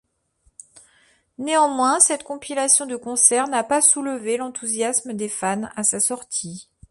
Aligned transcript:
Néanmoins, 1.37 1.99
cette 1.99 2.23
compilation 2.23 2.87
de 2.87 2.95
concerts 2.95 3.47
n'a 3.47 3.63
pas 3.63 3.81
soulevé 3.83 4.35
l'enthousiasme 4.35 5.13
des 5.13 5.29
fans 5.29 5.69
à 5.75 5.83
sa 5.83 5.99
sortie. 5.99 6.69